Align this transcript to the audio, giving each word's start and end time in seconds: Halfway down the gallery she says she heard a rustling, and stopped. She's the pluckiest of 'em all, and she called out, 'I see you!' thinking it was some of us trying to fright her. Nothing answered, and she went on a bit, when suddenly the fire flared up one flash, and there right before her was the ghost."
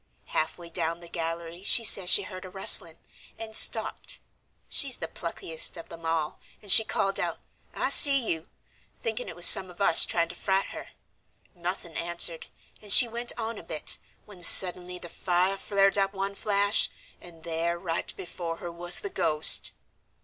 Halfway 0.29 0.71
down 0.71 0.99
the 0.99 1.07
gallery 1.07 1.63
she 1.63 1.83
says 1.83 2.09
she 2.09 2.23
heard 2.23 2.43
a 2.43 2.49
rustling, 2.49 2.97
and 3.37 3.55
stopped. 3.55 4.17
She's 4.67 4.97
the 4.97 5.07
pluckiest 5.07 5.77
of 5.77 5.91
'em 5.93 6.07
all, 6.07 6.39
and 6.59 6.71
she 6.71 6.83
called 6.83 7.19
out, 7.19 7.39
'I 7.75 7.89
see 7.91 8.31
you!' 8.31 8.49
thinking 8.97 9.29
it 9.29 9.35
was 9.35 9.45
some 9.45 9.69
of 9.69 9.79
us 9.79 10.03
trying 10.03 10.29
to 10.29 10.33
fright 10.33 10.65
her. 10.69 10.87
Nothing 11.53 11.93
answered, 11.95 12.47
and 12.81 12.91
she 12.91 13.07
went 13.07 13.31
on 13.37 13.59
a 13.59 13.63
bit, 13.63 13.99
when 14.25 14.41
suddenly 14.41 14.97
the 14.97 15.07
fire 15.07 15.55
flared 15.55 15.99
up 15.99 16.15
one 16.15 16.33
flash, 16.33 16.89
and 17.21 17.43
there 17.43 17.77
right 17.77 18.11
before 18.17 18.57
her 18.57 18.71
was 18.71 19.01
the 19.01 19.09
ghost." 19.11 19.71